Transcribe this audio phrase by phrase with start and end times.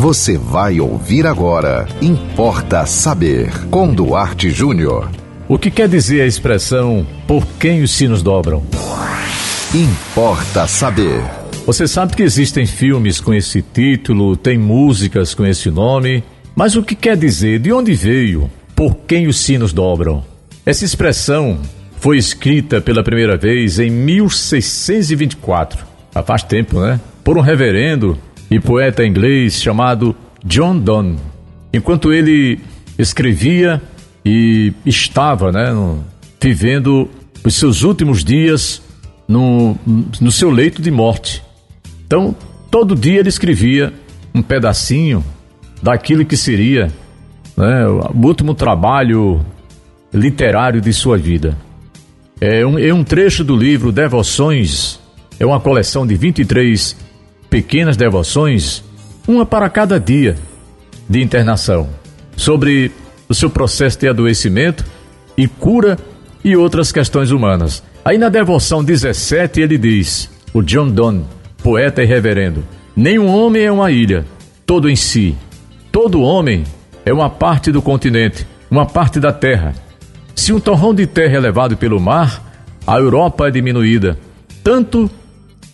[0.00, 1.84] Você vai ouvir agora.
[2.00, 3.50] Importa saber.
[3.68, 5.10] Com Duarte Júnior.
[5.48, 8.62] O que quer dizer a expressão por quem os sinos dobram?
[9.74, 11.20] Importa saber.
[11.66, 16.22] Você sabe que existem filmes com esse título, tem músicas com esse nome,
[16.54, 17.58] mas o que quer dizer?
[17.58, 18.48] De onde veio?
[18.76, 20.22] Por quem os sinos dobram?
[20.64, 21.58] Essa expressão
[21.98, 25.84] foi escrita pela primeira vez em 1624.
[26.14, 27.00] Há faz tempo, né?
[27.24, 28.16] Por um reverendo
[28.50, 31.18] e poeta inglês chamado John Donne.
[31.72, 32.60] Enquanto ele
[32.98, 33.80] escrevia
[34.24, 35.72] e estava, né,
[36.40, 37.08] vivendo
[37.44, 38.82] os seus últimos dias
[39.26, 39.76] no,
[40.20, 41.42] no seu leito de morte.
[42.06, 42.34] Então,
[42.70, 43.92] todo dia ele escrevia
[44.34, 45.24] um pedacinho
[45.82, 46.90] daquilo que seria
[47.56, 49.44] né, o último trabalho
[50.12, 51.56] literário de sua vida.
[52.40, 54.98] É um, é um trecho do livro Devoções,
[55.38, 56.96] é uma coleção de 23
[57.48, 58.84] pequenas devoções,
[59.26, 60.36] uma para cada dia
[61.08, 61.88] de internação,
[62.36, 62.92] sobre
[63.28, 64.84] o seu processo de adoecimento
[65.36, 65.98] e cura
[66.44, 67.82] e outras questões humanas.
[68.04, 71.24] Aí na devoção 17 ele diz, o John Donne,
[71.62, 72.64] poeta e reverendo,
[72.96, 74.24] nenhum homem é uma ilha,
[74.64, 75.36] todo em si.
[75.90, 76.64] Todo homem
[77.04, 79.74] é uma parte do continente, uma parte da terra.
[80.34, 82.42] Se um torrão de terra é levado pelo mar,
[82.86, 84.18] a Europa é diminuída,
[84.62, 85.10] tanto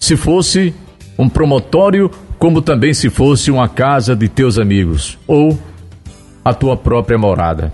[0.00, 0.74] se fosse
[1.18, 5.58] um promotório, como também se fosse uma casa de teus amigos, ou
[6.44, 7.72] a tua própria morada.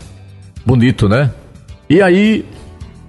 [0.65, 1.31] Bonito, né?
[1.89, 2.45] E aí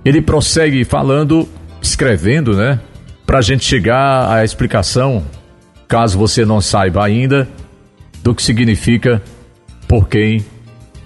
[0.04, 1.48] ele prossegue falando,
[1.82, 2.80] escrevendo, né?
[3.26, 5.24] Para a gente chegar à explicação,
[5.88, 7.48] caso você não saiba ainda,
[8.24, 9.22] do que significa
[9.88, 10.44] por quem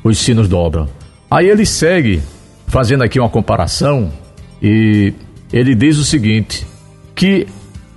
[0.04, 0.88] os sinos dobram.
[1.30, 2.22] Aí ele segue
[2.68, 4.12] fazendo aqui uma comparação
[4.62, 5.14] e
[5.52, 6.66] ele diz o seguinte:
[7.14, 7.48] que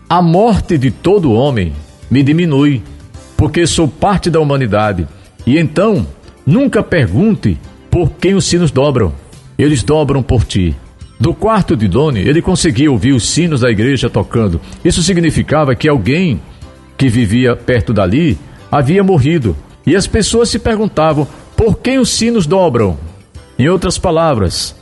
[0.08, 1.72] a morte de todo homem
[2.10, 2.82] me diminui,
[3.36, 5.06] porque sou parte da humanidade.
[5.46, 6.06] E então,
[6.46, 7.58] nunca pergunte
[7.90, 9.12] por quem os sinos dobram.
[9.58, 10.74] Eles dobram por ti.
[11.20, 14.60] Do quarto de Doni, ele conseguia ouvir os sinos da igreja tocando.
[14.84, 16.40] Isso significava que alguém
[16.96, 18.38] que vivia perto dali
[18.70, 19.56] havia morrido.
[19.86, 22.96] E as pessoas se perguntavam por quem os sinos dobram.
[23.58, 24.74] Em outras palavras,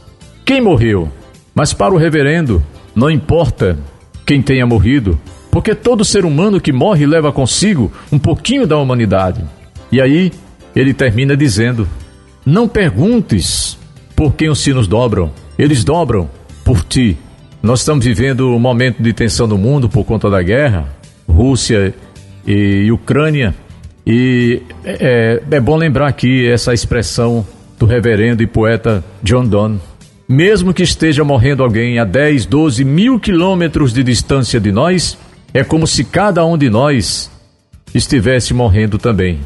[0.44, 1.10] quem morreu?
[1.54, 2.62] Mas para o reverendo,
[2.94, 3.78] não importa
[4.26, 5.18] quem tenha morrido,
[5.50, 9.42] porque todo ser humano que morre leva consigo um pouquinho da humanidade.
[9.90, 10.32] E aí
[10.74, 11.88] ele termina dizendo:
[12.44, 13.78] Não perguntes
[14.14, 16.28] por quem os sinos dobram eles dobram
[16.64, 17.16] por ti.
[17.62, 20.88] Nós estamos vivendo um momento de tensão no mundo por conta da guerra,
[21.28, 21.94] Rússia
[22.46, 23.54] e Ucrânia.
[24.06, 27.44] E é, é bom lembrar aqui essa expressão
[27.78, 29.80] do reverendo e poeta John Donne.
[30.28, 35.16] Mesmo que esteja morrendo alguém a 10, 12 mil quilômetros de distância de nós,
[35.54, 37.30] é como se cada um de nós
[37.94, 39.38] estivesse morrendo também.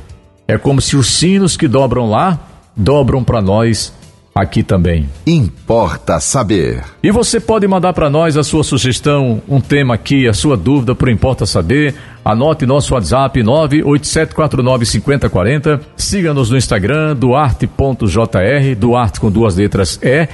[0.49, 2.39] É como se os sinos que dobram lá
[2.75, 3.93] dobram para nós
[4.35, 5.07] aqui também.
[5.27, 6.83] Importa saber.
[7.03, 10.95] E você pode mandar para nós a sua sugestão, um tema aqui, a sua dúvida
[10.95, 11.95] por Importa Saber.
[12.25, 15.81] Anote nosso WhatsApp 987495040.
[15.97, 20.27] Siga-nos no Instagram, duarte.jr, Duarte com duas letras E.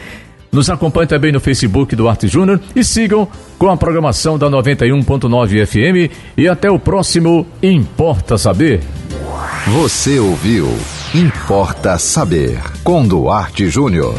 [0.57, 3.29] Nos acompanhe também no Facebook Duarte Júnior e sigam
[3.59, 6.11] com a programação da 91.9 FM.
[6.35, 8.81] E até o próximo Importa Saber.
[9.67, 10.67] Você ouviu
[11.15, 14.15] Importa Saber com Duarte Júnior.